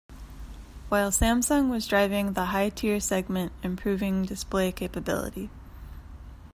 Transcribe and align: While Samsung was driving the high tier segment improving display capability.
While 0.89 1.11
Samsung 1.11 1.69
was 1.69 1.85
driving 1.85 2.33
the 2.33 2.45
high 2.45 2.69
tier 2.69 2.99
segment 2.99 3.51
improving 3.61 4.25
display 4.25 4.71
capability. 4.71 5.51